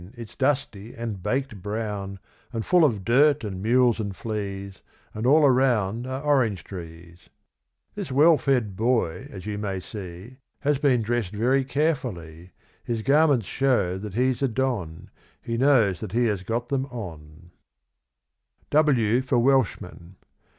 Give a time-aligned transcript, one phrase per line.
[0.15, 2.17] It's dusty and baked brown,
[2.51, 4.81] And full of dirt and mules and fleas,
[5.13, 7.29] And all around are orange trees.
[7.93, 12.49] This well fed boy, as you may see, Has been dressed very carefully;
[12.83, 17.51] His garments show that he's a Don, He knows that he has got them on.
[18.71, 20.15] W for Welshman.